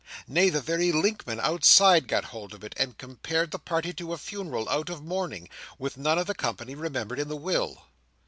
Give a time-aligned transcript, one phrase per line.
[0.27, 4.17] Nay, the very linkmen outside got hold of it, and compared the party to a
[4.17, 7.83] funeral out of mourning, with none of the company remembered in the will.